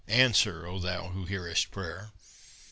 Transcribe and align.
Answer, 0.07 0.65
O 0.65 0.79
thou 0.79 1.09
that 1.09 1.27
hearest 1.27 1.69
prayer! 1.69 2.09